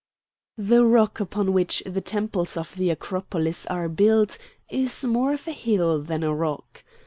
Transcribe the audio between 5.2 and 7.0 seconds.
of a hill than a rock.